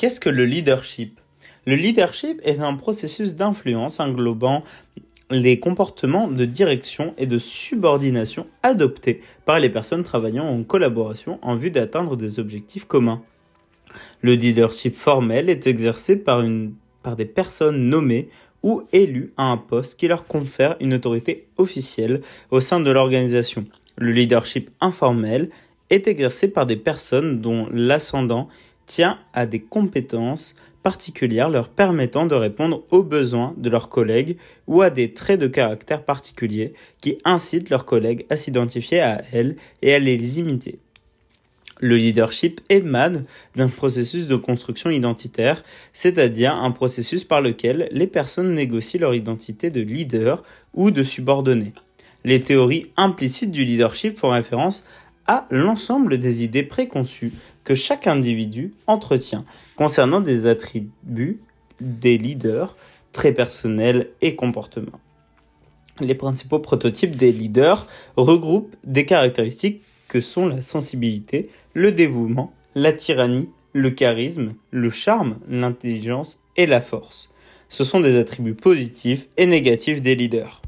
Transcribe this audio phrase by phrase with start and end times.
[0.00, 1.20] Qu'est-ce que le leadership?
[1.66, 4.62] Le leadership est un processus d'influence englobant
[5.30, 11.54] les comportements de direction et de subordination adoptés par les personnes travaillant en collaboration en
[11.54, 13.20] vue d'atteindre des objectifs communs.
[14.22, 16.72] Le leadership formel est exercé par, une,
[17.02, 18.30] par des personnes nommées
[18.62, 23.66] ou élues à un poste qui leur confère une autorité officielle au sein de l'organisation.
[23.98, 25.50] Le leadership informel
[25.90, 28.48] est exercé par des personnes dont l'ascendant
[28.90, 34.36] tient à des compétences particulières leur permettant de répondre aux besoins de leurs collègues
[34.66, 39.54] ou à des traits de caractère particuliers qui incitent leurs collègues à s'identifier à elles
[39.82, 40.80] et à les imiter.
[41.78, 45.62] Le leadership émane d'un processus de construction identitaire,
[45.92, 50.42] c'est-à-dire un processus par lequel les personnes négocient leur identité de leader
[50.74, 51.72] ou de subordonné.
[52.24, 54.84] Les théories implicites du leadership font référence
[55.30, 57.32] à l'ensemble des idées préconçues
[57.64, 59.44] que chaque individu entretient
[59.76, 61.40] concernant des attributs
[61.80, 62.76] des leaders
[63.12, 65.00] très personnels et comportements.
[66.00, 67.86] Les principaux prototypes des leaders
[68.16, 75.38] regroupent des caractéristiques que sont la sensibilité, le dévouement, la tyrannie, le charisme, le charme,
[75.48, 77.30] l'intelligence et la force.
[77.68, 80.62] Ce sont des attributs positifs et négatifs des leaders.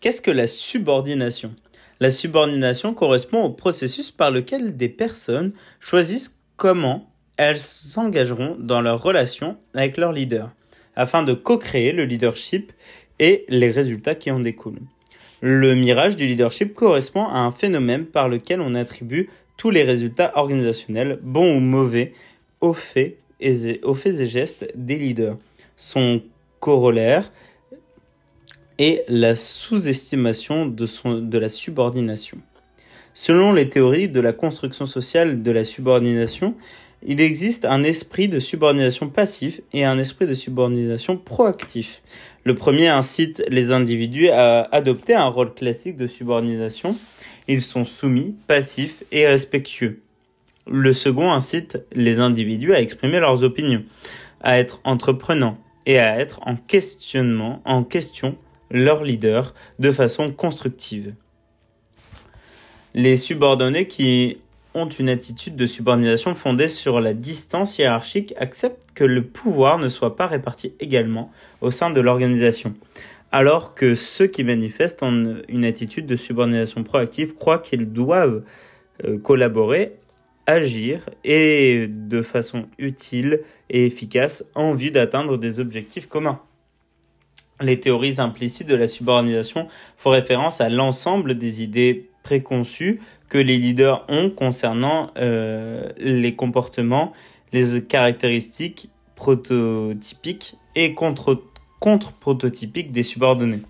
[0.00, 1.54] Qu'est-ce que la subordination?
[2.00, 9.02] La subordination correspond au processus par lequel des personnes choisissent comment elles s'engageront dans leur
[9.02, 10.50] relation avec leur leader,
[10.94, 12.72] afin de co-créer le leadership
[13.18, 14.82] et les résultats qui en découlent.
[15.40, 20.32] Le mirage du leadership correspond à un phénomène par lequel on attribue tous les résultats
[20.36, 22.12] organisationnels, bons ou mauvais,
[22.60, 23.54] aux faits et,
[24.26, 25.36] gestes des leaders.
[25.76, 26.22] Son
[26.60, 27.30] corollaire
[28.78, 30.86] est la sous-estimation de,
[31.20, 32.38] de la subordination.
[33.14, 36.54] Selon les théories de la construction sociale de la subordination,
[37.02, 42.02] il existe un esprit de subordination passif et un esprit de subordination proactif.
[42.44, 46.96] Le premier incite les individus à adopter un rôle classique de subordination.
[47.48, 50.00] Ils sont soumis, passifs et respectueux.
[50.66, 53.84] Le second incite les individus à exprimer leurs opinions,
[54.42, 58.36] à être entreprenants et à être en questionnement, en question
[58.70, 61.14] leur leader de façon constructive.
[62.94, 64.38] Les subordonnés qui
[64.74, 69.88] ont une attitude de subordination fondée sur la distance hiérarchique acceptent que le pouvoir ne
[69.88, 72.74] soit pas réparti également au sein de l'organisation,
[73.32, 78.42] alors que ceux qui manifestent en une attitude de subordination proactive croient qu'ils doivent
[79.04, 79.96] euh, collaborer,
[80.46, 86.40] agir et de façon utile et efficace en vue d'atteindre des objectifs communs.
[87.60, 93.56] Les théories implicites de la subordination font référence à l'ensemble des idées préconçus que les
[93.56, 97.12] leaders ont concernant euh, les comportements,
[97.52, 103.62] les caractéristiques prototypiques et contre-prototypiques des subordonnés.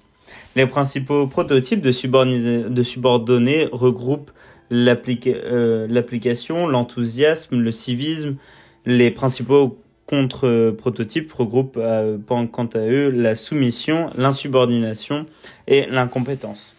[0.57, 4.33] Les principaux prototypes de, subordonnés regroupent
[4.73, 8.37] euh, l'application, l'enthousiasme, le civisme.
[8.85, 15.27] Les principaux contre-prototypes regroupent euh, quant à eux la soumission, l'insubordination
[15.67, 16.77] et l'incompétence.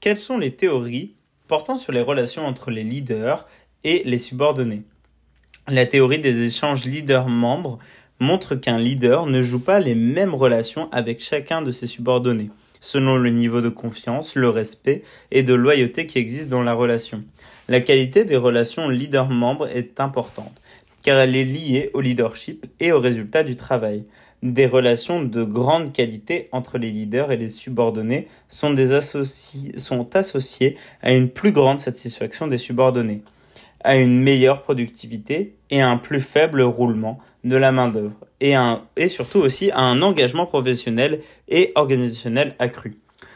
[0.00, 1.12] Quelles sont les théories
[1.48, 3.46] portant sur les relations entre les leaders
[3.84, 4.82] et les subordonnés?
[5.68, 7.78] La théorie des échanges leader-membres
[8.18, 13.16] montre qu'un leader ne joue pas les mêmes relations avec chacun de ses subordonnés, selon
[13.16, 17.24] le niveau de confiance, le respect et de loyauté qui existe dans la relation.
[17.68, 20.60] La qualité des relations leader-membre est importante,
[21.02, 24.04] car elle est liée au leadership et au résultat du travail.
[24.42, 28.74] Des relations de grande qualité entre les leaders et les subordonnés sont,
[30.14, 33.22] associées à une plus grande satisfaction des subordonnés,
[33.84, 39.40] à une meilleure productivité et à un plus faible roulement de la main-d'œuvre, et surtout
[39.40, 42.94] aussi à un engagement professionnel et organisationnel accru.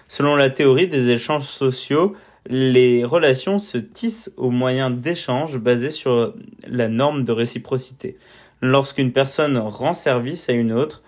[0.08, 2.14] Selon la théorie des échanges sociaux,
[2.46, 6.34] les relations se tissent au moyen d'échanges basés sur
[6.66, 8.16] la norme de réciprocité.
[8.60, 11.02] Lorsqu'une personne rend service à une autre,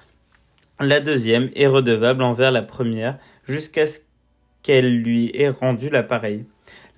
[0.81, 3.19] la deuxième est redevable envers la première
[3.49, 4.01] jusqu'à ce
[4.63, 6.45] qu'elle lui ait rendu l'appareil.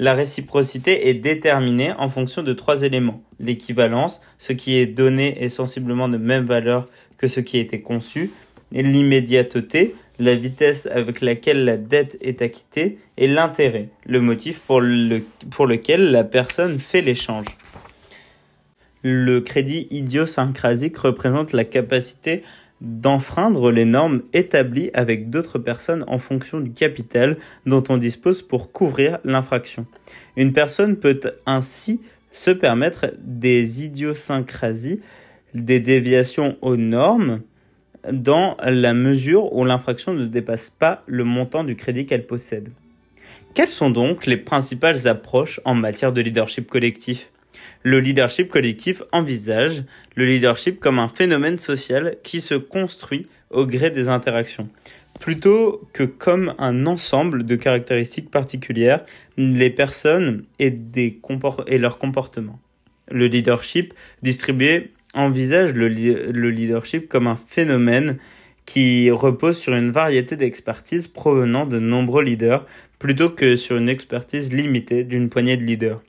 [0.00, 3.22] La réciprocité est déterminée en fonction de trois éléments.
[3.40, 6.86] L'équivalence, ce qui est donné est sensiblement de même valeur
[7.18, 8.30] que ce qui a été conçu,
[8.70, 16.10] l'immédiateté, la vitesse avec laquelle la dette est acquittée, et l'intérêt, le motif pour, lequel
[16.10, 17.46] la personne fait l'échange.
[19.02, 22.42] Le crédit idiosyncrasique représente la capacité
[22.80, 27.36] d'enfreindre les normes établies avec d'autres personnes en fonction du capital
[27.66, 29.86] dont on dispose pour couvrir l'infraction.
[30.36, 32.00] Une personne peut ainsi
[32.30, 35.00] se permettre des idiosyncrasies
[35.54, 37.40] des déviations aux normes
[38.12, 42.70] dans la mesure où l'infraction ne dépasse pas le montant du crédit qu'elle possède.
[43.54, 47.30] Quelles sont donc les principales approches en matière de leadership collectif?
[47.82, 49.84] Le leadership collectif envisage
[50.14, 54.68] le leadership comme un phénomène social qui se construit au gré des interactions,
[55.20, 59.04] plutôt que comme un ensemble de caractéristiques particulières,
[59.36, 61.20] les personnes et, des
[61.66, 62.60] et leurs comportements.
[63.10, 68.18] Le leadership distribué envisage le, le leadership comme un phénomène
[68.64, 72.66] qui repose sur une variété d'expertises provenant de nombreux leaders
[72.98, 76.02] plutôt que sur une expertise limitée d'une poignée de leaders.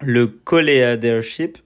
[0.00, 1.58] Le co-leadership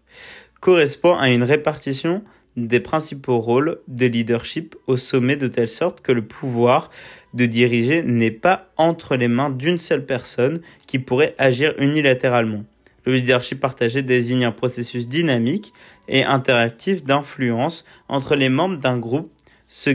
[0.60, 2.22] correspond à une répartition
[2.56, 6.90] des principaux rôles de leadership au sommet de telle sorte que le pouvoir
[7.34, 12.64] de diriger n'est pas entre les mains d'une seule personne qui pourrait agir unilatéralement.
[13.04, 15.72] Le leadership partagé désigne un processus dynamique
[16.08, 19.32] et interactif d'influence entre les membres d'un groupe
[19.68, 19.90] se,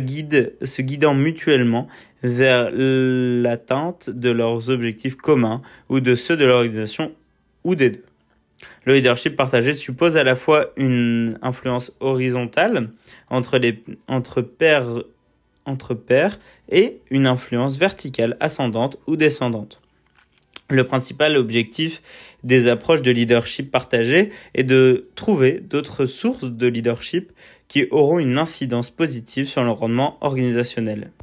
[0.81, 1.88] guidant mutuellement
[2.24, 7.12] vers l'atteinte de leurs objectifs communs ou de ceux de l'organisation
[7.63, 8.04] ou des deux.
[8.86, 12.89] Le leadership partagé suppose à la fois une influence horizontale
[13.30, 16.39] entre pairs
[16.69, 19.80] et une influence verticale ascendante ou descendante.
[20.69, 22.01] Le principal objectif
[22.43, 27.31] des approches de leadership partagé est de trouver d'autres sources de leadership
[27.69, 31.11] qui auront une incidence positive sur le rendement organisationnel.